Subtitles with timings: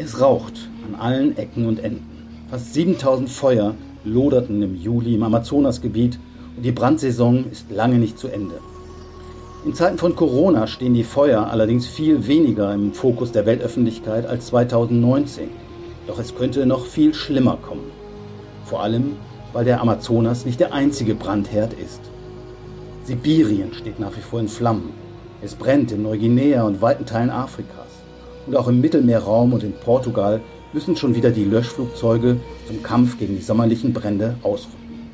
[0.00, 2.06] Es raucht an allen Ecken und Enden.
[2.48, 6.20] Fast 7000 Feuer loderten im Juli im Amazonasgebiet
[6.56, 8.54] und die Brandsaison ist lange nicht zu Ende.
[9.66, 14.46] In Zeiten von Corona stehen die Feuer allerdings viel weniger im Fokus der Weltöffentlichkeit als
[14.46, 15.48] 2019.
[16.06, 17.90] Doch es könnte noch viel schlimmer kommen.
[18.66, 19.16] Vor allem,
[19.52, 22.02] weil der Amazonas nicht der einzige Brandherd ist.
[23.02, 24.90] Sibirien steht nach wie vor in Flammen.
[25.42, 27.87] Es brennt in Neuguinea und weiten Teilen Afrikas.
[28.48, 30.40] Und auch im Mittelmeerraum und in Portugal
[30.72, 35.10] müssen schon wieder die Löschflugzeuge zum Kampf gegen die sommerlichen Brände ausrücken.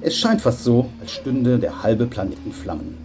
[0.00, 2.96] Es scheint fast so, als stünde der halbe Planet in Flammen.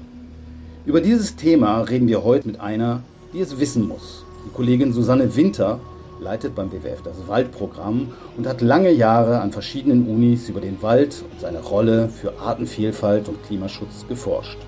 [0.85, 3.03] Über dieses Thema reden wir heute mit einer,
[3.33, 4.23] die es wissen muss.
[4.45, 5.81] Die Kollegin Susanne Winter
[6.21, 11.21] leitet beim WWF das Waldprogramm und hat lange Jahre an verschiedenen Unis über den Wald
[11.29, 14.59] und seine Rolle für Artenvielfalt und Klimaschutz geforscht.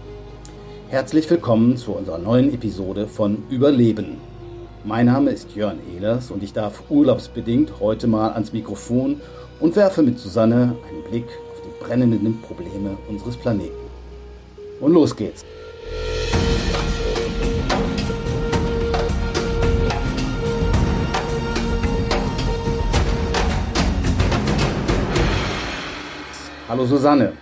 [0.90, 4.30] Herzlich willkommen zu unserer neuen Episode von Überleben.
[4.84, 9.21] Mein Name ist Jörn Ehlers und ich darf urlaubsbedingt heute mal ans Mikrofon
[9.60, 13.76] und werfe mit Susanne einen Blick auf die brennenden Probleme unseres Planeten.
[14.79, 15.46] Und los geht's!
[26.68, 27.34] Hallo Susanne,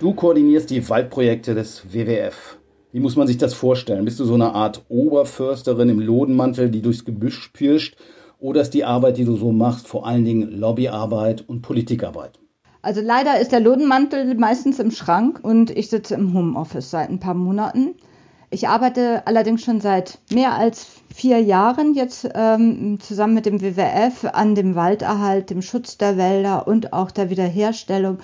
[0.00, 2.57] du koordinierst die Waldprojekte des WWF.
[2.90, 4.06] Wie muss man sich das vorstellen?
[4.06, 7.96] Bist du so eine Art Oberförsterin im Lodenmantel, die durchs Gebüsch pirscht?
[8.38, 12.38] Oder ist die Arbeit, die du so machst, vor allen Dingen Lobbyarbeit und Politikarbeit?
[12.80, 17.20] Also leider ist der Lodenmantel meistens im Schrank und ich sitze im Homeoffice seit ein
[17.20, 17.94] paar Monaten.
[18.48, 24.24] Ich arbeite allerdings schon seit mehr als vier Jahren jetzt ähm, zusammen mit dem WWF
[24.32, 28.18] an dem Walderhalt, dem Schutz der Wälder und auch der Wiederherstellung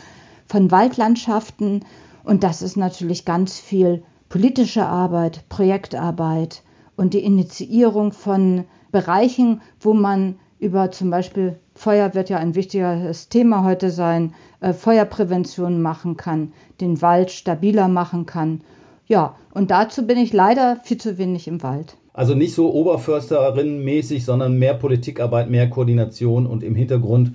[0.47, 1.85] von Waldlandschaften.
[2.23, 4.03] Und das ist natürlich ganz viel
[4.35, 6.65] politische Arbeit, Projektarbeit
[6.97, 13.29] und die Initiierung von Bereichen, wo man über zum Beispiel Feuer wird ja ein wichtiges
[13.29, 18.63] Thema heute sein, äh, Feuerprävention machen kann, den Wald stabiler machen kann.
[19.07, 21.97] Ja, und dazu bin ich leider viel zu wenig im Wald.
[22.13, 27.35] Also nicht so Oberförsterin-mäßig, sondern mehr Politikarbeit, mehr Koordination und im Hintergrund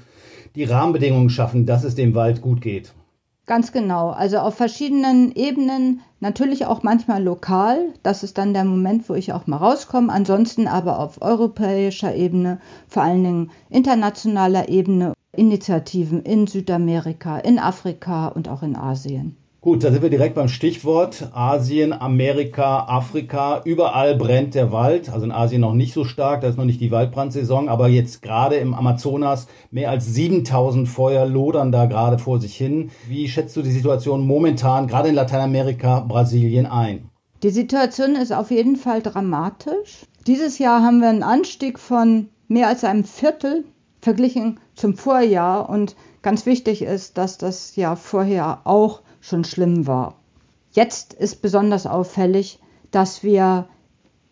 [0.54, 2.92] die Rahmenbedingungen schaffen, dass es dem Wald gut geht.
[3.50, 4.12] Ganz genau.
[4.12, 7.96] Also auf verschiedenen Ebenen, natürlich auch manchmal lokal.
[8.04, 10.14] Das ist dann der Moment, wo ich auch mal rauskomme.
[10.14, 18.28] Ansonsten aber auf europäischer Ebene, vor allen Dingen internationaler Ebene, Initiativen in Südamerika, in Afrika
[18.28, 19.36] und auch in Asien.
[19.62, 23.62] Gut, da sind wir direkt beim Stichwort Asien, Amerika, Afrika.
[23.66, 25.10] Überall brennt der Wald.
[25.10, 28.22] Also in Asien noch nicht so stark, da ist noch nicht die Waldbrandsaison, aber jetzt
[28.22, 32.92] gerade im Amazonas mehr als 7000 Feuer lodern da gerade vor sich hin.
[33.10, 37.10] Wie schätzt du die Situation momentan gerade in Lateinamerika, Brasilien ein?
[37.44, 40.06] Die Situation ist auf jeden Fall dramatisch.
[40.26, 43.66] Dieses Jahr haben wir einen Anstieg von mehr als einem Viertel
[44.00, 50.16] verglichen zum Vorjahr und ganz wichtig ist, dass das Jahr vorher auch schon schlimm war.
[50.72, 52.60] Jetzt ist besonders auffällig,
[52.92, 53.68] dass wir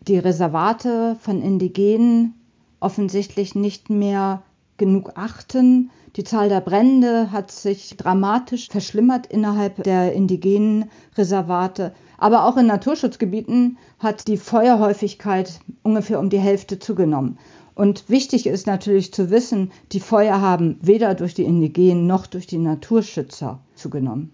[0.08, 2.36] die Reservate von Indigenen
[2.80, 4.44] offensichtlich nicht mehr
[4.78, 5.90] genug achten.
[6.16, 11.94] Die Zahl der Brände hat sich dramatisch verschlimmert innerhalb der indigenen Reservate.
[12.18, 17.38] Aber auch in Naturschutzgebieten hat die Feuerhäufigkeit ungefähr um die Hälfte zugenommen.
[17.76, 22.48] Und wichtig ist natürlich zu wissen, die Feuer haben weder durch die Indigenen noch durch
[22.48, 24.34] die Naturschützer zugenommen.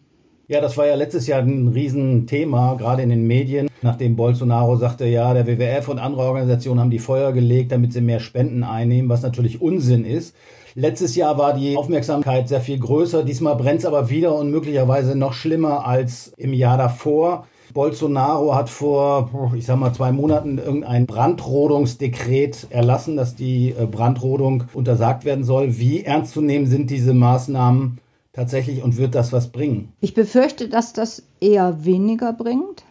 [0.53, 5.08] Ja, das war ja letztes Jahr ein Riesenthema, gerade in den Medien, nachdem Bolsonaro sagte,
[5.08, 9.09] ja, der WWF und andere Organisationen haben die Feuer gelegt, damit sie mehr Spenden einnehmen,
[9.09, 10.36] was natürlich Unsinn ist.
[10.75, 15.16] Letztes Jahr war die Aufmerksamkeit sehr viel größer, diesmal brennt es aber wieder und möglicherweise
[15.16, 17.47] noch schlimmer als im Jahr davor.
[17.74, 24.66] Bolsonaro hat vor, ich sag mal, zwei Monaten irgendein Brandrodungsdekret erlassen, dass die äh, Brandrodung
[24.75, 25.80] untersagt werden soll.
[25.80, 27.97] Wie ernst zu nehmen sind diese Maßnahmen?
[28.34, 29.94] Tatsächlich und wird das was bringen?
[30.02, 32.84] Ich befürchte, dass das eher weniger bringt.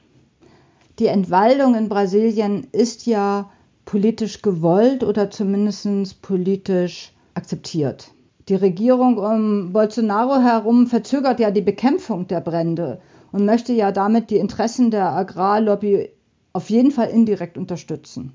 [0.98, 3.50] Die Entwaldung in Brasilien ist ja
[3.84, 8.12] politisch gewollt oder zumindest politisch akzeptiert.
[8.49, 13.00] Die Regierung um Bolsonaro herum verzögert ja die Bekämpfung der Brände
[13.32, 16.11] und möchte ja damit die Interessen der Agrarlobby
[16.52, 18.32] auf jeden Fall indirekt unterstützen.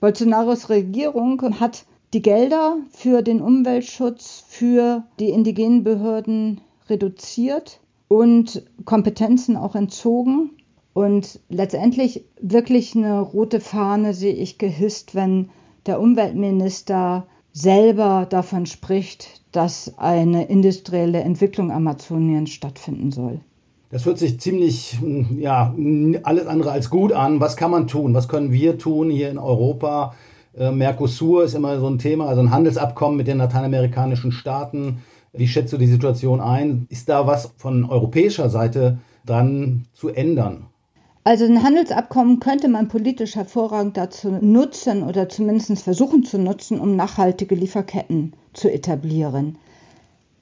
[0.00, 9.56] Bolsonaros Regierung hat die Gelder für den Umweltschutz für die indigenen Behörden reduziert und Kompetenzen
[9.56, 10.50] auch entzogen.
[10.94, 15.50] Und letztendlich wirklich eine rote Fahne sehe ich gehisst, wenn
[15.86, 23.40] der Umweltminister selber davon spricht, dass eine industrielle Entwicklung Amazoniens stattfinden soll.
[23.90, 24.98] Das hört sich ziemlich,
[25.38, 25.74] ja,
[26.22, 27.40] alles andere als gut an.
[27.40, 28.12] Was kann man tun?
[28.12, 30.14] Was können wir tun hier in Europa?
[30.58, 35.02] Äh, Mercosur ist immer so ein Thema, also ein Handelsabkommen mit den lateinamerikanischen Staaten.
[35.32, 36.86] Wie schätzt du die Situation ein?
[36.88, 40.66] Ist da was von europäischer Seite dran zu ändern?
[41.22, 46.96] Also ein Handelsabkommen könnte man politisch hervorragend dazu nutzen oder zumindest versuchen zu nutzen, um
[46.96, 49.58] nachhaltige Lieferketten zu etablieren.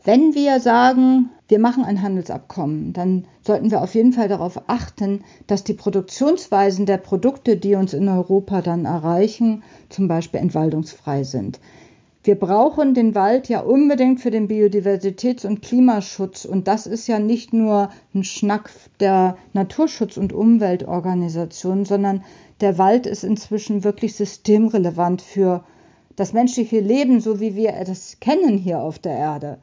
[0.04, 5.22] Wenn wir sagen, wir machen ein Handelsabkommen, dann sollten wir auf jeden Fall darauf achten,
[5.46, 11.60] dass die Produktionsweisen der Produkte, die uns in Europa dann erreichen, zum Beispiel entwaldungsfrei sind.
[12.25, 16.44] Wir brauchen den Wald ja unbedingt für den Biodiversitäts- und Klimaschutz.
[16.44, 22.25] Und das ist ja nicht nur ein Schnack der Naturschutz- und Umweltorganisationen, sondern
[22.60, 25.62] der Wald ist inzwischen wirklich systemrelevant für
[26.16, 29.58] das menschliche Leben, so wie wir es kennen hier auf der Erde.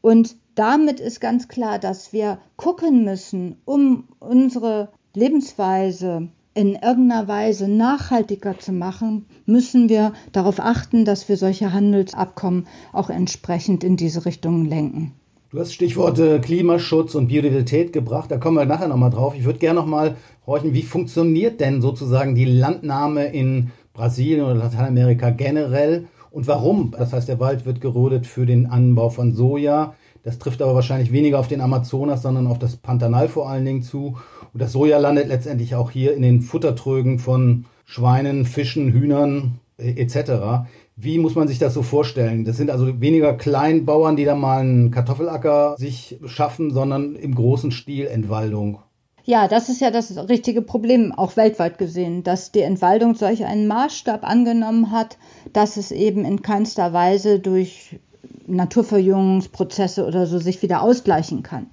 [0.00, 7.68] Und damit ist ganz klar, dass wir gucken müssen, um unsere Lebensweise in irgendeiner Weise
[7.68, 14.24] nachhaltiger zu machen, müssen wir darauf achten, dass wir solche Handelsabkommen auch entsprechend in diese
[14.24, 15.12] Richtung lenken.
[15.50, 19.34] Du hast Stichworte Klimaschutz und Biodiversität gebracht, da kommen wir nachher nochmal drauf.
[19.36, 20.16] Ich würde gerne nochmal
[20.46, 26.90] horchen, wie funktioniert denn sozusagen die Landnahme in Brasilien oder Lateinamerika generell und warum?
[26.90, 29.94] Das heißt, der Wald wird gerodet für den Anbau von Soja.
[30.26, 33.82] Das trifft aber wahrscheinlich weniger auf den Amazonas, sondern auf das Pantanal vor allen Dingen
[33.82, 34.18] zu.
[34.52, 39.90] Und das Soja landet letztendlich auch hier in den Futtertrögen von Schweinen, Fischen, Hühnern äh,
[39.92, 40.66] etc.
[40.96, 42.44] Wie muss man sich das so vorstellen?
[42.44, 47.70] Das sind also weniger Kleinbauern, die da mal einen Kartoffelacker sich schaffen, sondern im großen
[47.70, 48.80] Stil Entwaldung.
[49.28, 53.66] Ja, das ist ja das richtige Problem, auch weltweit gesehen, dass die Entwaldung solch einen
[53.66, 55.18] Maßstab angenommen hat,
[55.52, 57.98] dass es eben in keinster Weise durch
[58.46, 61.66] Naturverjüngungsprozesse oder so sich wieder ausgleichen kann.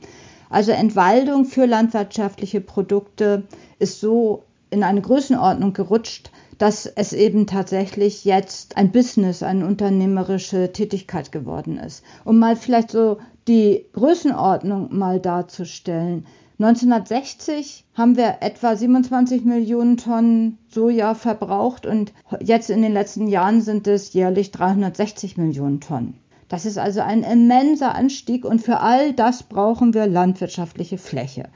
[0.49, 3.43] Also Entwaldung für landwirtschaftliche Produkte
[3.79, 10.71] ist so in eine Größenordnung gerutscht, dass es eben tatsächlich jetzt ein Business, eine unternehmerische
[10.71, 12.03] Tätigkeit geworden ist.
[12.23, 13.17] Um mal vielleicht so
[13.47, 16.25] die Größenordnung mal darzustellen.
[16.59, 23.61] 1960 haben wir etwa 27 Millionen Tonnen Soja verbraucht und jetzt in den letzten Jahren
[23.61, 26.19] sind es jährlich 360 Millionen Tonnen.
[26.53, 31.49] Das ist also ein immenser Anstieg und für all das brauchen wir landwirtschaftliche Fläche.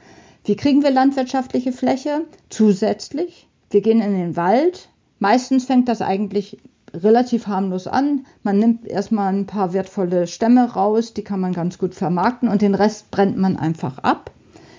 [0.44, 2.22] Wie kriegen wir landwirtschaftliche Fläche?
[2.48, 3.46] Zusätzlich.
[3.70, 4.88] Wir gehen in den Wald.
[5.20, 6.58] Meistens fängt das eigentlich
[6.92, 8.26] relativ harmlos an.
[8.42, 12.60] Man nimmt erstmal ein paar wertvolle Stämme raus, die kann man ganz gut vermarkten und
[12.60, 14.32] den Rest brennt man einfach ab.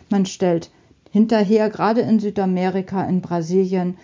[0.09, 0.69] Man stellt
[1.11, 3.95] hinterher, gerade in Südamerika, in Brasilien,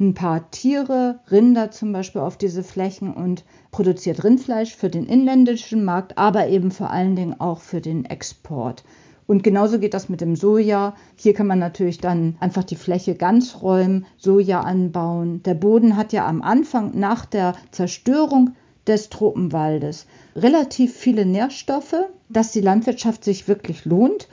[0.00, 5.84] ein paar Tiere, Rinder zum Beispiel auf diese Flächen und produziert Rindfleisch für den inländischen
[5.84, 8.82] Markt, aber eben vor allen Dingen auch für den Export.
[9.26, 10.96] Und genauso geht das mit dem Soja.
[11.14, 15.42] Hier kann man natürlich dann einfach die Fläche ganz räumen, Soja anbauen.
[15.44, 18.56] Der Boden hat ja am Anfang nach der Zerstörung
[18.86, 21.94] des Tropenwaldes relativ viele Nährstoffe,
[22.28, 24.28] dass die Landwirtschaft sich wirklich lohnt.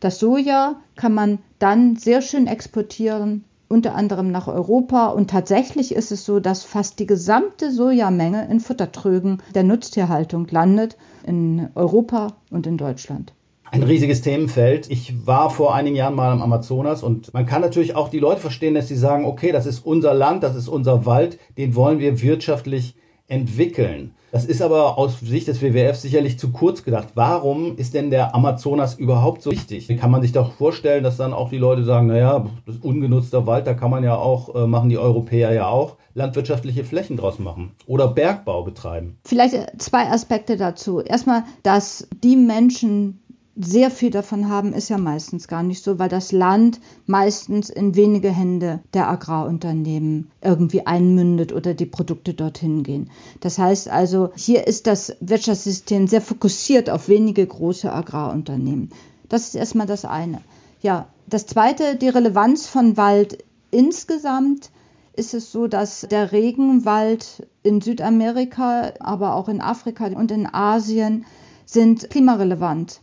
[0.00, 5.08] Das Soja kann man dann sehr schön exportieren unter anderem nach Europa.
[5.08, 10.96] Und tatsächlich ist es so, dass fast die gesamte Sojamenge in Futtertrögen der Nutztierhaltung landet
[11.26, 13.32] in Europa und in Deutschland.
[13.70, 14.90] Ein riesiges Themenfeld.
[14.90, 18.42] Ich war vor einigen Jahren mal am Amazonas und man kann natürlich auch die Leute
[18.42, 21.98] verstehen, dass sie sagen, okay, das ist unser Land, das ist unser Wald, den wollen
[21.98, 22.96] wir wirtschaftlich
[23.28, 24.14] entwickeln.
[24.32, 27.08] Das ist aber aus Sicht des WWF sicherlich zu kurz gedacht.
[27.14, 29.88] Warum ist denn der Amazonas überhaupt so wichtig?
[30.00, 33.46] Kann man sich doch vorstellen, dass dann auch die Leute sagen, naja, das ist ungenutzter
[33.46, 37.38] Wald, da kann man ja auch, äh, machen die Europäer ja auch, landwirtschaftliche Flächen draus
[37.38, 39.18] machen oder Bergbau betreiben.
[39.26, 41.00] Vielleicht zwei Aspekte dazu.
[41.00, 43.21] Erstmal, dass die Menschen,
[43.54, 47.94] sehr viel davon haben, ist ja meistens gar nicht so, weil das Land meistens in
[47.94, 53.10] wenige Hände der Agrarunternehmen irgendwie einmündet oder die Produkte dorthin gehen.
[53.40, 58.90] Das heißt also, hier ist das Wirtschaftssystem sehr fokussiert auf wenige große Agrarunternehmen.
[59.28, 60.40] Das ist erstmal das eine.
[60.80, 64.70] Ja, das zweite, die Relevanz von Wald insgesamt
[65.14, 71.26] ist es so, dass der Regenwald in Südamerika, aber auch in Afrika und in Asien
[71.66, 73.02] sind klimarelevant.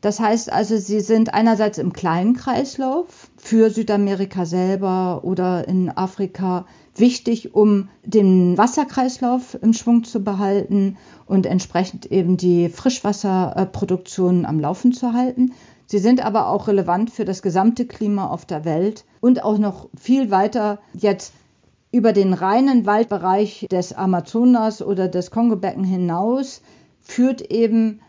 [0.00, 6.66] Das heißt also, sie sind einerseits im kleinen Kreislauf für Südamerika selber oder in Afrika
[6.94, 14.92] wichtig, um den Wasserkreislauf im Schwung zu behalten und entsprechend eben die Frischwasserproduktion am Laufen
[14.92, 15.52] zu halten.
[15.86, 19.88] Sie sind aber auch relevant für das gesamte Klima auf der Welt und auch noch
[19.98, 21.32] viel weiter jetzt
[21.92, 26.60] über den reinen Waldbereich des Amazonas oder des Kongobecken hinaus
[27.00, 28.00] führt eben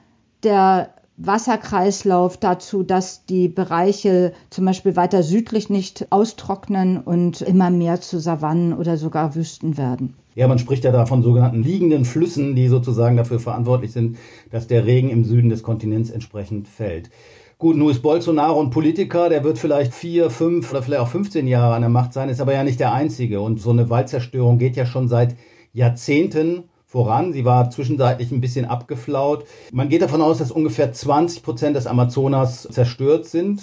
[0.43, 7.99] der Wasserkreislauf dazu, dass die Bereiche zum Beispiel weiter südlich nicht austrocknen und immer mehr
[8.01, 10.13] zu Savannen oder sogar Wüsten werden.
[10.35, 14.17] Ja, man spricht ja da von sogenannten liegenden Flüssen, die sozusagen dafür verantwortlich sind,
[14.51, 17.09] dass der Regen im Süden des Kontinents entsprechend fällt.
[17.57, 21.47] Gut, nun ist Bolsonaro ein Politiker, der wird vielleicht vier, fünf oder vielleicht auch 15
[21.47, 23.41] Jahre an der Macht sein, ist aber ja nicht der Einzige.
[23.41, 25.35] Und so eine Waldzerstörung geht ja schon seit
[25.73, 27.33] Jahrzehnten voran.
[27.33, 29.45] Sie war zwischenzeitlich ein bisschen abgeflaut.
[29.71, 33.61] Man geht davon aus, dass ungefähr 20 Prozent des Amazonas zerstört sind.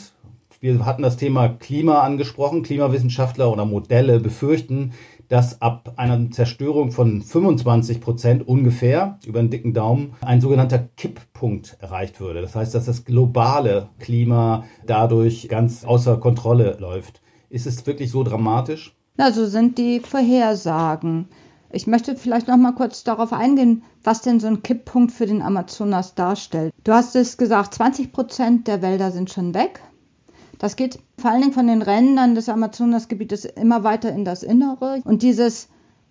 [0.61, 2.63] Wir hatten das Thema Klima angesprochen.
[2.63, 4.93] Klimawissenschaftler oder Modelle befürchten,
[5.29, 11.79] dass ab einer Zerstörung von 25 Prozent ungefähr über einen dicken Daumen ein sogenannter Kipppunkt
[11.81, 12.43] erreicht würde.
[12.43, 17.23] Das heißt, dass das globale Klima dadurch ganz außer Kontrolle läuft.
[17.49, 18.95] Ist es wirklich so dramatisch?
[19.17, 21.29] Na, so sind die Vorhersagen.
[21.75, 25.43] Ich möchte vielleicht noch mal kurz darauf eingehen, was denn so ein Kipppunkt für den
[25.43, 26.73] Amazonas darstellt.
[26.85, 29.81] Du hast es gesagt, 20 Prozent der Wälder sind schon weg.
[30.61, 35.03] Das geht vor allen Dingen von den Rändern des Amazonasgebietes immer weiter in das Innere.
[35.05, 35.67] Und dieses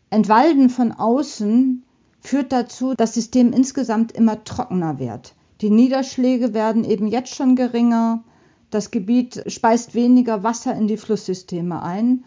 [0.09, 1.83] Entwalden von außen
[2.19, 5.33] führt dazu, dass das System insgesamt immer trockener wird.
[5.61, 8.25] Die Niederschläge werden eben jetzt schon geringer.
[8.69, 12.25] Das Gebiet speist weniger Wasser in die Flusssysteme ein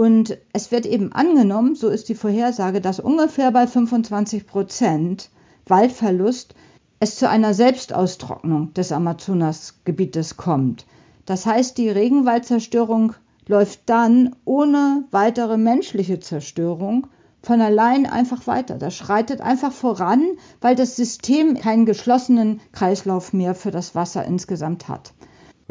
[0.00, 5.28] und es wird eben angenommen, so ist die Vorhersage, dass ungefähr bei 25 Prozent
[5.66, 6.54] Waldverlust
[7.00, 10.86] es zu einer Selbstaustrocknung des Amazonasgebietes kommt.
[11.26, 13.12] Das heißt, die Regenwaldzerstörung
[13.46, 17.06] läuft dann ohne weitere menschliche Zerstörung
[17.42, 18.78] von allein einfach weiter.
[18.78, 20.24] Das schreitet einfach voran,
[20.62, 25.12] weil das System keinen geschlossenen Kreislauf mehr für das Wasser insgesamt hat.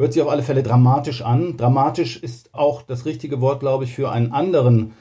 [0.00, 1.58] Hört sich auf alle Fälle dramatisch an.
[1.58, 4.92] Dramatisch ist auch das richtige Wort, glaube ich, für einen anderen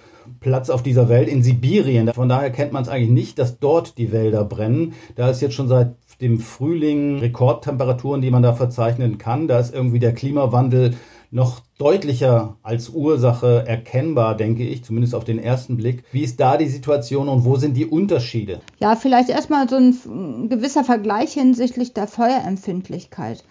[0.42, 2.12] Platz auf dieser Welt, in Sibirien.
[2.12, 4.92] Von daher kennt man es eigentlich nicht, dass dort die Wälder brennen.
[5.16, 9.48] Da ist jetzt schon seit dem Frühling Rekordtemperaturen, die man da verzeichnen kann.
[9.48, 10.96] Da ist irgendwie der Klimawandel
[11.32, 16.04] noch deutlicher als Ursache erkennbar, denke ich, zumindest auf den ersten Blick.
[16.12, 18.60] Wie ist da die Situation und wo sind die Unterschiede?
[18.80, 23.46] Ja, vielleicht erstmal so ein gewisser Vergleich hinsichtlich der Feuerempfindlichkeit.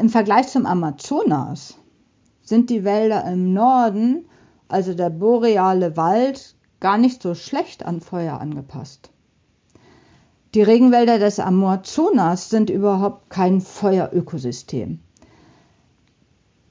[0.00, 1.76] Im Vergleich zum Amazonas
[2.40, 4.24] sind die Wälder im Norden,
[4.66, 9.10] also der boreale Wald, gar nicht so schlecht an Feuer angepasst.
[10.54, 15.00] Die Regenwälder des Amazonas sind überhaupt kein Feuerökosystem.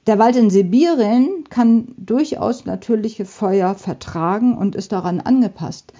[0.08, 5.92] Der Wald in Sibirien kann durchaus natürliche Feuer vertragen und ist daran angepasst.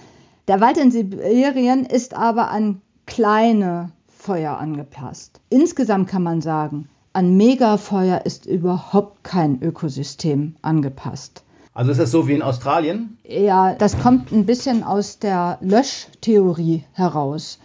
[0.49, 5.40] Der Wald in Sibirien ist aber an kleine Feuer angepasst.
[5.49, 11.43] Insgesamt kann man sagen, an Megafeuer ist überhaupt kein Ökosystem angepasst.
[11.75, 13.19] Also ist das so wie in Australien?
[13.25, 17.59] Ja, das kommt ein bisschen aus der Löschtheorie heraus.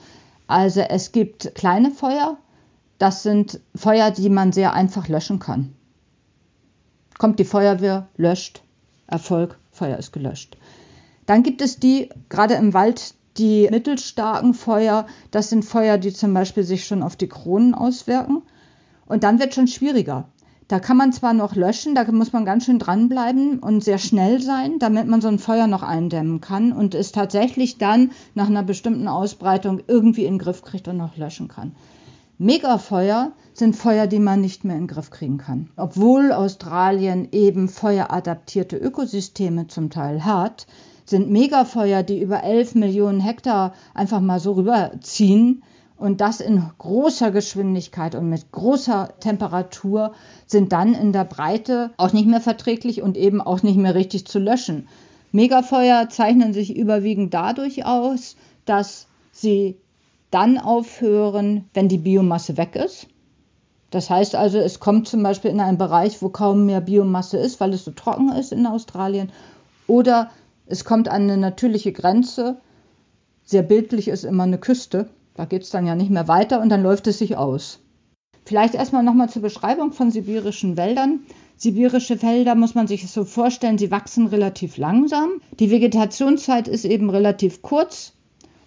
[0.47, 2.37] Also es gibt kleine Feuer,
[2.97, 5.73] das sind Feuer, die man sehr einfach löschen kann.
[7.17, 8.61] Kommt die Feuerwehr, löscht,
[9.07, 10.57] Erfolg, Feuer ist gelöscht.
[11.25, 15.07] Dann gibt es die, gerade im Wald, die mittelstarken Feuer.
[15.31, 18.43] Das sind Feuer, die zum Beispiel sich schon auf die Kronen auswirken.
[19.07, 20.29] Und dann wird schon schwieriger.
[20.67, 24.41] Da kann man zwar noch löschen, da muss man ganz schön dranbleiben und sehr schnell
[24.41, 28.63] sein, damit man so ein Feuer noch eindämmen kann und es tatsächlich dann nach einer
[28.63, 31.75] bestimmten Ausbreitung irgendwie in den Griff kriegt und noch löschen kann.
[32.39, 35.69] Megafeuer sind Feuer, die man nicht mehr in den Griff kriegen kann.
[35.77, 40.65] Obwohl Australien eben feueradaptierte Ökosysteme zum Teil hat,
[41.05, 45.63] sind Megafeuer, die über 11 Millionen Hektar einfach mal so rüberziehen,
[45.97, 50.13] und das in großer Geschwindigkeit und mit großer Temperatur
[50.45, 54.27] sind dann in der Breite auch nicht mehr verträglich und eben auch nicht mehr richtig
[54.27, 54.87] zu löschen.
[55.31, 58.35] Megafeuer zeichnen sich überwiegend dadurch aus,
[58.65, 59.77] dass sie
[60.31, 63.07] dann aufhören, wenn die Biomasse weg ist.
[63.89, 67.59] Das heißt also, es kommt zum Beispiel in einen Bereich, wo kaum mehr Biomasse ist,
[67.61, 69.31] weil es so trocken ist in Australien.
[69.87, 70.31] Oder
[70.65, 72.57] es kommt an eine natürliche Grenze.
[73.45, 75.09] Sehr bildlich ist immer eine Küste.
[75.35, 77.79] Da geht es dann ja nicht mehr weiter und dann läuft es sich aus.
[78.45, 81.21] Vielleicht erstmal nochmal zur Beschreibung von sibirischen Wäldern.
[81.57, 85.41] Sibirische Wälder muss man sich so vorstellen, sie wachsen relativ langsam.
[85.59, 88.13] Die Vegetationszeit ist eben relativ kurz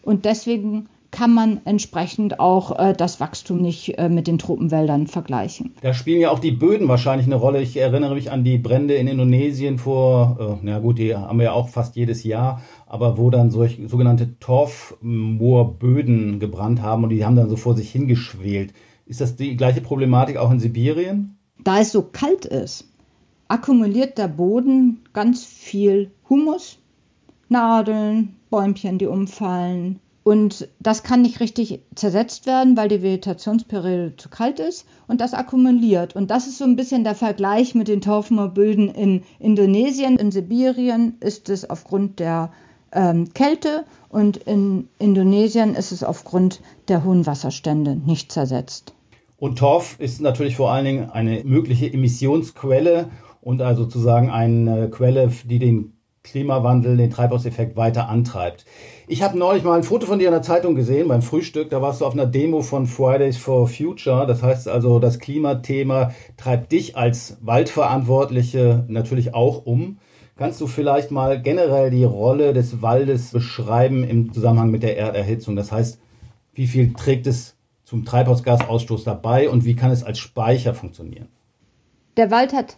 [0.03, 5.75] und deswegen kann man entsprechend auch äh, das Wachstum nicht äh, mit den Tropenwäldern vergleichen.
[5.81, 7.61] Da spielen ja auch die Böden wahrscheinlich eine Rolle.
[7.61, 11.47] Ich erinnere mich an die Brände in Indonesien vor, äh, na gut, die haben wir
[11.47, 17.25] ja auch fast jedes Jahr, aber wo dann solche sogenannte Torfmoorböden gebrannt haben und die
[17.25, 18.73] haben dann so vor sich hingeschwelt.
[19.05, 21.37] Ist das die gleiche Problematik auch in Sibirien?
[21.65, 22.87] Da es so kalt ist,
[23.49, 26.79] akkumuliert der Boden ganz viel Humus,
[27.49, 29.99] Nadeln, Bäumchen, die umfallen,
[30.29, 35.33] Und das kann nicht richtig zersetzt werden, weil die Vegetationsperiode zu kalt ist und das
[35.33, 36.15] akkumuliert.
[36.15, 40.19] Und das ist so ein bisschen der Vergleich mit den Torfmoorböden in Indonesien.
[40.19, 42.53] In Sibirien ist es aufgrund der
[42.93, 48.93] ähm, Kälte und in Indonesien ist es aufgrund der hohen Wasserstände nicht zersetzt.
[49.39, 53.09] Und Torf ist natürlich vor allen Dingen eine mögliche Emissionsquelle
[53.41, 55.98] und also sozusagen eine Quelle, die den
[56.31, 58.65] Klimawandel, den Treibhauseffekt weiter antreibt.
[59.07, 61.71] Ich habe neulich mal ein Foto von dir in der Zeitung gesehen beim Frühstück.
[61.71, 64.27] Da warst du auf einer Demo von Fridays for Future.
[64.27, 69.99] Das heißt also, das Klimathema treibt dich als Waldverantwortliche natürlich auch um.
[70.37, 75.57] Kannst du vielleicht mal generell die Rolle des Waldes beschreiben im Zusammenhang mit der Erderhitzung?
[75.57, 75.99] Das heißt,
[76.53, 81.29] wie viel trägt es zum Treibhausgasausstoß dabei und wie kann es als Speicher funktionieren?
[82.17, 82.77] Der Wald hat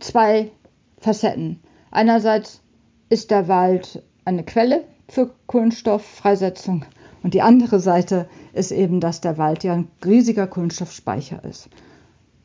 [0.00, 0.50] zwei
[0.98, 1.60] Facetten.
[1.90, 2.62] Einerseits
[3.08, 6.84] ist der Wald eine Quelle für Kohlenstofffreisetzung
[7.22, 11.68] und die andere Seite ist eben, dass der Wald ja ein riesiger Kohlenstoffspeicher ist.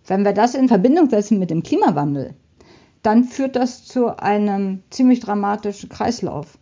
[0.07, 2.33] Wenn wir das in Verbindung setzen mit dem Klimawandel,
[3.03, 6.57] dann führt das zu einem ziemlich dramatischen Kreislauf.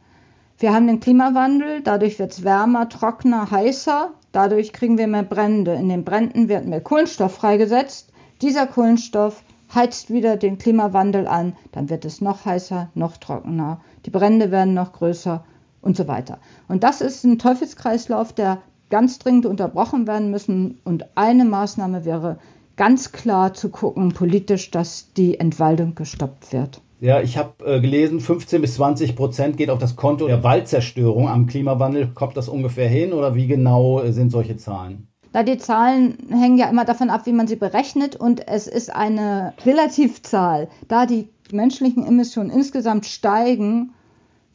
[0.59, 5.73] Wir haben den Klimawandel, dadurch wird es wärmer, trockener, heißer, dadurch kriegen wir mehr Brände.
[5.73, 8.11] In den Bränden wird mehr Kohlenstoff freigesetzt.
[8.41, 9.43] Dieser Kohlenstoff
[9.74, 14.74] heizt wieder den Klimawandel an, dann wird es noch heißer, noch trockener, die Brände werden
[14.74, 15.43] noch größer
[15.81, 16.39] und so weiter.
[16.67, 20.79] Und das ist ein Teufelskreislauf, der ganz dringend unterbrochen werden müssen.
[20.83, 22.39] Und eine Maßnahme wäre
[22.75, 26.81] ganz klar zu gucken, politisch, dass die Entwaldung gestoppt wird.
[27.00, 31.27] Ja, ich habe äh, gelesen, 15 bis 20 Prozent geht auf das Konto der Waldzerstörung
[31.27, 32.07] am Klimawandel.
[32.07, 35.07] Kommt das ungefähr hin oder wie genau äh, sind solche Zahlen?
[35.38, 38.91] Da die Zahlen hängen ja immer davon ab, wie man sie berechnet und es ist
[38.91, 40.67] eine Relativzahl.
[40.88, 43.94] Da die menschlichen Emissionen insgesamt steigen,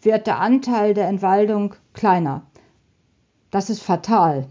[0.00, 2.42] wird der Anteil der Entwaldung kleiner.
[3.52, 4.48] Das ist fatal.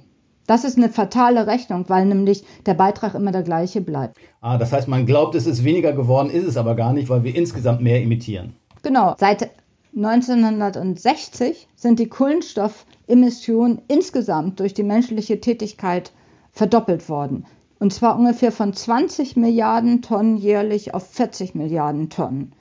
[0.48, 4.16] Das ist eine fatale Rechnung, weil nämlich der Beitrag immer der gleiche bleibt.
[4.40, 7.26] Ah, das heißt, man glaubt, es ist weniger geworden, ist es aber gar nicht, weil
[7.26, 8.54] wir insgesamt mehr emittieren.
[8.84, 9.16] Genau.
[9.20, 9.50] Seit
[9.98, 16.14] 1960 sind die Kohlenstoffemissionen insgesamt durch die menschliche Tätigkeit
[16.51, 17.45] verdoppelt worden.
[17.80, 22.54] Und zwar ungefähr von 20 Milliarden Tonnen jährlich auf 40 Milliarden Tonnen.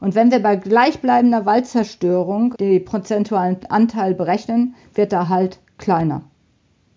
[0.00, 6.22] Und wenn wir bei gleichbleibender Waldzerstörung den prozentualen Anteil berechnen, wird er halt kleiner.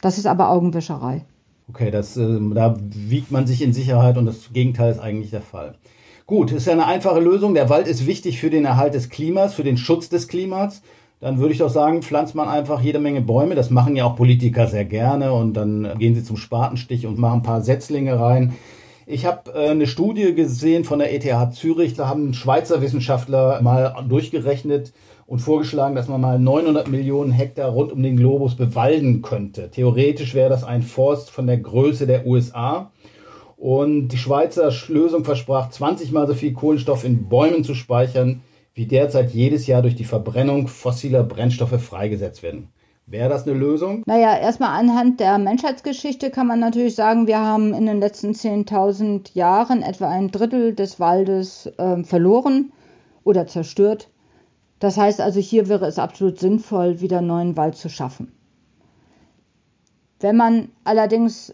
[0.01, 1.25] Das ist aber Augenwischerei.
[1.69, 5.41] Okay, das, äh, da wiegt man sich in Sicherheit und das Gegenteil ist eigentlich der
[5.41, 5.75] Fall.
[6.27, 7.53] Gut, ist ja eine einfache Lösung.
[7.53, 10.81] Der Wald ist wichtig für den Erhalt des Klimas, für den Schutz des Klimas
[11.21, 13.53] dann würde ich doch sagen, pflanzt man einfach jede Menge Bäume.
[13.53, 17.39] Das machen ja auch Politiker sehr gerne und dann gehen sie zum Spatenstich und machen
[17.39, 18.53] ein paar Setzlinge rein.
[19.05, 21.93] Ich habe äh, eine Studie gesehen von der ETH Zürich.
[21.93, 24.93] Da haben Schweizer Wissenschaftler mal durchgerechnet
[25.27, 29.69] und vorgeschlagen, dass man mal 900 Millionen Hektar rund um den Globus bewalden könnte.
[29.69, 32.91] Theoretisch wäre das ein Forst von der Größe der USA.
[33.57, 38.41] Und die Schweizer Lösung versprach, 20 mal so viel Kohlenstoff in Bäumen zu speichern,
[38.73, 42.69] wie derzeit jedes Jahr durch die Verbrennung fossiler Brennstoffe freigesetzt werden.
[43.05, 44.03] Wäre das eine Lösung?
[44.05, 49.33] Naja, erstmal anhand der Menschheitsgeschichte kann man natürlich sagen, wir haben in den letzten 10.000
[49.33, 52.71] Jahren etwa ein Drittel des Waldes äh, verloren
[53.23, 54.09] oder zerstört.
[54.79, 58.31] Das heißt also, hier wäre es absolut sinnvoll, wieder neuen Wald zu schaffen.
[60.19, 61.53] Wenn man allerdings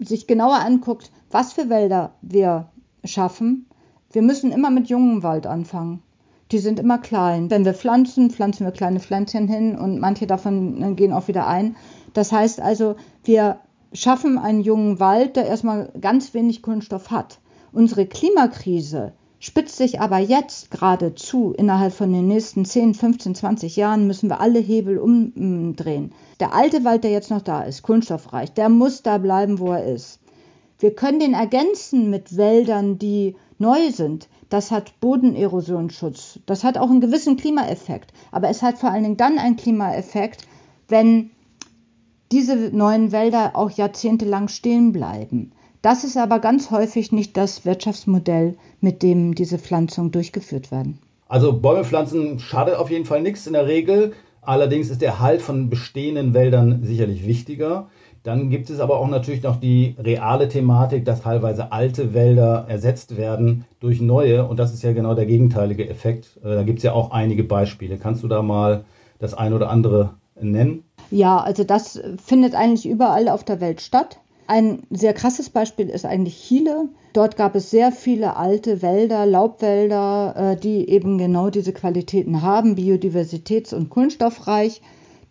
[0.00, 2.68] sich genauer anguckt, was für Wälder wir
[3.04, 3.66] schaffen,
[4.12, 6.02] wir müssen immer mit jungem Wald anfangen.
[6.52, 7.50] Die sind immer klein.
[7.50, 11.46] Wenn wir pflanzen, pflanzen wir kleine Pflänzchen hin und manche davon äh, gehen auch wieder
[11.46, 11.76] ein.
[12.12, 13.60] Das heißt also, wir
[13.94, 17.40] schaffen einen jungen Wald, der erstmal ganz wenig Kunststoff hat.
[17.72, 21.52] Unsere Klimakrise spitzt sich aber jetzt gerade zu.
[21.52, 26.12] Innerhalb von den nächsten 10, 15, 20 Jahren müssen wir alle Hebel umdrehen.
[26.38, 29.86] Der alte Wald, der jetzt noch da ist, kunststoffreich, der muss da bleiben, wo er
[29.86, 30.20] ist.
[30.78, 34.28] Wir können den ergänzen mit Wäldern, die neu sind.
[34.50, 36.40] Das hat Bodenerosionsschutz.
[36.44, 38.12] Das hat auch einen gewissen Klimaeffekt.
[38.30, 40.46] Aber es hat vor allen Dingen dann einen Klimaeffekt,
[40.88, 41.30] wenn
[42.30, 45.52] diese neuen Wälder auch jahrzehntelang stehen bleiben.
[45.80, 50.98] Das ist aber ganz häufig nicht das Wirtschaftsmodell, mit dem diese Pflanzungen durchgeführt werden.
[51.28, 54.12] Also Bäume pflanzen schadet auf jeden Fall nichts in der Regel.
[54.42, 57.88] Allerdings ist der Halt von bestehenden Wäldern sicherlich wichtiger.
[58.22, 63.16] Dann gibt es aber auch natürlich noch die reale Thematik, dass teilweise alte Wälder ersetzt
[63.16, 64.46] werden durch neue.
[64.46, 66.38] Und das ist ja genau der gegenteilige Effekt.
[66.44, 67.98] Äh, da gibt es ja auch einige Beispiele.
[67.98, 68.84] Kannst du da mal
[69.18, 70.84] das eine oder andere nennen?
[71.10, 74.18] Ja, also das findet eigentlich überall auf der Welt statt.
[74.46, 76.88] Ein sehr krasses Beispiel ist eigentlich Chile.
[77.12, 82.74] Dort gab es sehr viele alte Wälder, Laubwälder, äh, die eben genau diese Qualitäten haben,
[82.74, 84.80] biodiversitäts- und kohlenstoffreich.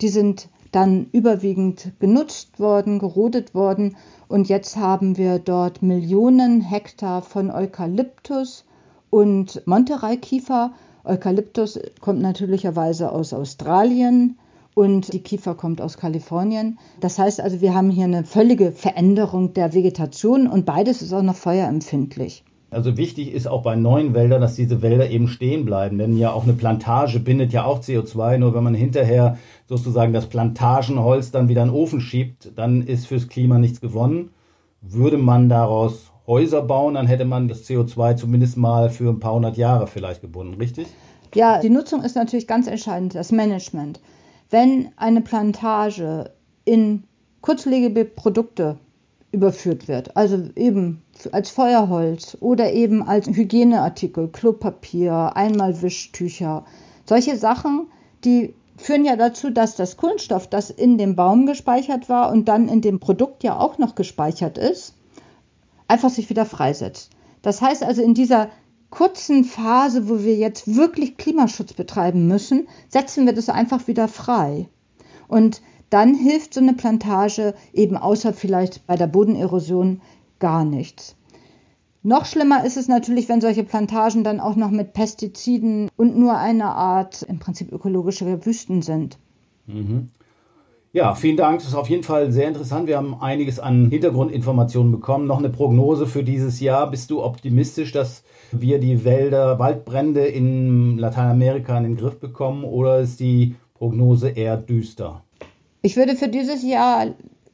[0.00, 3.96] Die sind dann überwiegend genutzt worden, gerodet worden.
[4.26, 8.64] Und jetzt haben wir dort Millionen Hektar von Eukalyptus
[9.10, 10.72] und Monterey-Kiefer.
[11.04, 14.38] Eukalyptus kommt natürlicherweise aus Australien
[14.74, 16.78] und die Kiefer kommt aus Kalifornien.
[17.00, 21.22] Das heißt also, wir haben hier eine völlige Veränderung der Vegetation und beides ist auch
[21.22, 22.44] noch feuerempfindlich.
[22.72, 26.32] Also wichtig ist auch bei neuen Wäldern, dass diese Wälder eben stehen bleiben, denn ja
[26.32, 29.36] auch eine Plantage bindet ja auch CO2, nur wenn man hinterher
[29.68, 34.30] sozusagen das Plantagenholz dann wieder in den Ofen schiebt, dann ist fürs Klima nichts gewonnen.
[34.80, 39.34] Würde man daraus Häuser bauen, dann hätte man das CO2 zumindest mal für ein paar
[39.34, 40.86] hundert Jahre vielleicht gebunden, richtig?
[41.34, 44.00] Ja, die Nutzung ist natürlich ganz entscheidend, das Management.
[44.48, 46.30] Wenn eine Plantage
[46.64, 47.04] in
[47.42, 48.78] kurzlebige Produkte
[49.32, 56.64] überführt wird, also eben als Feuerholz oder eben als Hygieneartikel, Klopapier, Einmalwischtücher,
[57.06, 57.88] solche Sachen,
[58.24, 62.68] die führen ja dazu, dass das Kohlenstoff, das in dem Baum gespeichert war und dann
[62.68, 64.94] in dem Produkt ja auch noch gespeichert ist,
[65.88, 67.10] einfach sich wieder freisetzt.
[67.40, 68.50] Das heißt also, in dieser
[68.90, 74.68] kurzen Phase, wo wir jetzt wirklich Klimaschutz betreiben müssen, setzen wir das einfach wieder frei.
[75.28, 75.62] Und
[75.92, 80.00] dann hilft so eine Plantage eben außer vielleicht bei der Bodenerosion
[80.38, 81.16] gar nichts.
[82.02, 86.36] Noch schlimmer ist es natürlich, wenn solche Plantagen dann auch noch mit Pestiziden und nur
[86.36, 89.18] eine Art im Prinzip ökologische Wüsten sind.
[89.66, 90.08] Mhm.
[90.94, 91.60] Ja, vielen Dank.
[91.60, 92.86] Das ist auf jeden Fall sehr interessant.
[92.86, 95.26] Wir haben einiges an Hintergrundinformationen bekommen.
[95.26, 96.90] Noch eine Prognose für dieses Jahr.
[96.90, 103.00] Bist du optimistisch, dass wir die Wälder, Waldbrände in Lateinamerika in den Griff bekommen oder
[103.00, 105.22] ist die Prognose eher düster?
[105.84, 107.08] Ich würde für dieses Jahr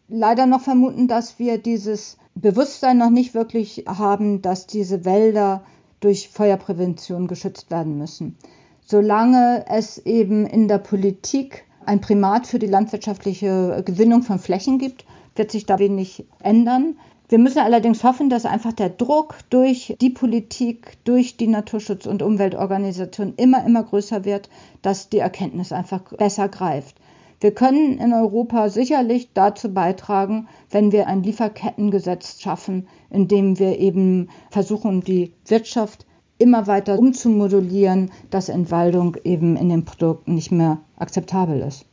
[0.08, 5.64] leider noch vermuten, dass wir dieses Bewusstsein noch nicht wirklich haben, dass diese Wälder
[6.00, 8.36] durch Feuerprävention geschützt werden müssen.
[8.84, 15.06] Solange es eben in der Politik ein Primat für die landwirtschaftliche Gewinnung von Flächen gibt,
[15.34, 16.98] wird sich da wenig ändern.
[17.30, 22.22] Wir müssen allerdings hoffen, dass einfach der Druck durch die Politik, durch die Naturschutz- und
[22.22, 24.50] Umweltorganisationen immer, immer größer wird,
[24.82, 26.96] dass die Erkenntnis einfach besser greift.
[27.40, 33.78] Wir können in Europa sicherlich dazu beitragen, wenn wir ein Lieferkettengesetz schaffen, in dem wir
[33.78, 36.04] eben versuchen, die Wirtschaft
[36.38, 41.84] immer weiter umzumodulieren, dass Entwaldung eben in den Produkten nicht mehr akzeptabel ist.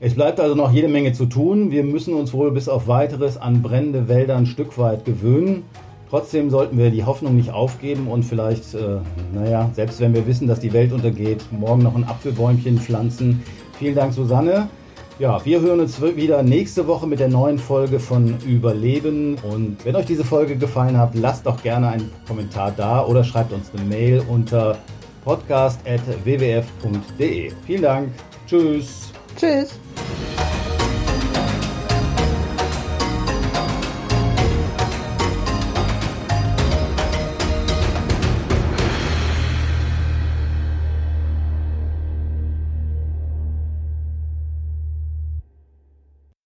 [0.00, 1.70] Es bleibt also noch jede Menge zu tun.
[1.70, 5.62] Wir müssen uns wohl bis auf weiteres an brennende Wälder ein Stück weit gewöhnen.
[6.10, 8.98] Trotzdem sollten wir die Hoffnung nicht aufgeben und vielleicht, äh,
[9.34, 13.42] naja, selbst wenn wir wissen, dass die Welt untergeht, morgen noch ein Apfelbäumchen pflanzen.
[13.78, 14.68] Vielen Dank, Susanne.
[15.18, 19.36] Ja, wir hören uns wieder nächste Woche mit der neuen Folge von Überleben.
[19.36, 23.50] Und wenn euch diese Folge gefallen hat, lasst doch gerne einen Kommentar da oder schreibt
[23.52, 24.76] uns eine Mail unter
[25.24, 27.52] podcast.wwf.de.
[27.66, 28.10] Vielen Dank.
[28.46, 29.10] Tschüss.
[29.36, 29.78] Tschüss.